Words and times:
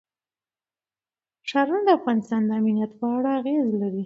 ښارونه 1.49 1.81
د 1.85 1.89
افغانستان 1.99 2.41
د 2.45 2.51
امنیت 2.59 2.91
په 2.99 3.05
اړه 3.15 3.29
اغېز 3.39 3.67
لري. 3.81 3.99